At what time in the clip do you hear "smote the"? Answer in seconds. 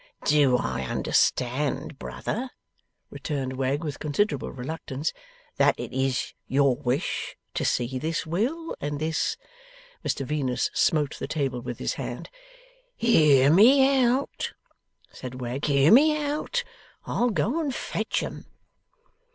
10.73-11.27